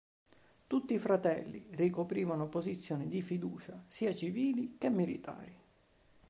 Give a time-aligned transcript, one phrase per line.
[0.65, 5.55] Tutti i fratelli ricoprivano posizioni di fiducia sia civili che militari.